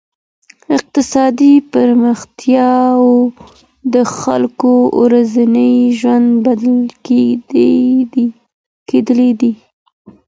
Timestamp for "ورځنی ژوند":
5.01-6.27